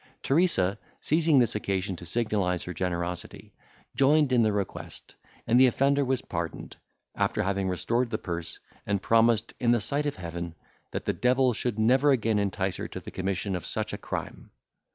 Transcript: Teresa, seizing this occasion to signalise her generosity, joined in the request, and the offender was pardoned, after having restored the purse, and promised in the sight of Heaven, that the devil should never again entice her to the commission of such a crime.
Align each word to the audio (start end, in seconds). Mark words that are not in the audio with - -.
Teresa, 0.23 0.79
seizing 0.99 1.37
this 1.37 1.53
occasion 1.53 1.95
to 1.97 2.07
signalise 2.07 2.63
her 2.63 2.73
generosity, 2.73 3.53
joined 3.95 4.31
in 4.31 4.41
the 4.41 4.51
request, 4.51 5.13
and 5.45 5.59
the 5.59 5.67
offender 5.67 6.03
was 6.03 6.23
pardoned, 6.23 6.75
after 7.13 7.43
having 7.43 7.69
restored 7.69 8.09
the 8.09 8.17
purse, 8.17 8.57
and 8.87 8.99
promised 9.03 9.53
in 9.59 9.69
the 9.73 9.79
sight 9.79 10.07
of 10.07 10.15
Heaven, 10.15 10.55
that 10.89 11.05
the 11.05 11.13
devil 11.13 11.53
should 11.53 11.77
never 11.77 12.09
again 12.09 12.39
entice 12.39 12.77
her 12.77 12.87
to 12.87 12.99
the 12.99 13.11
commission 13.11 13.55
of 13.55 13.63
such 13.63 13.93
a 13.93 13.97
crime. 13.99 14.49